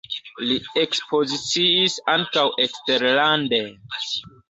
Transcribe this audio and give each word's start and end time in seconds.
Li 0.51 0.55
ekspoziciis 0.83 1.99
ankaŭ 2.17 2.49
eksterlande. 2.67 3.65